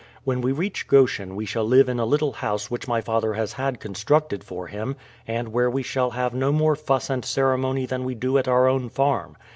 When 0.23 0.41
we 0.41 0.51
reach 0.51 0.87
Goshen 0.87 1.35
we 1.35 1.45
shall 1.45 1.63
live 1.63 1.87
in 1.87 1.99
a 1.99 2.07
little 2.07 2.31
house 2.31 2.71
which 2.71 2.87
my 2.87 3.01
father 3.01 3.33
has 3.33 3.53
had 3.53 3.79
constructed 3.79 4.43
for 4.43 4.65
him, 4.65 4.95
and 5.27 5.49
where 5.49 5.69
we 5.69 5.83
shall 5.83 6.09
have 6.09 6.33
no 6.33 6.51
more 6.51 6.75
fuss 6.75 7.07
and 7.11 7.23
ceremony 7.23 7.85
than 7.85 8.03
we 8.03 8.15
do 8.15 8.39
at 8.39 8.47
our 8.47 8.67
own 8.67 8.89
farm. 8.89 9.37